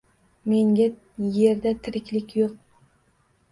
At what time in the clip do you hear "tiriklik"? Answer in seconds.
1.85-2.35